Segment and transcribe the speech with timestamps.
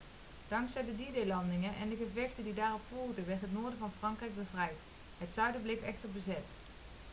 [0.47, 4.73] dankzij de d-day-landingen en de gevechten die daarop volgden werd het noorden van frankrijk bevrijd
[5.17, 6.49] het zuiden bleef echter bezet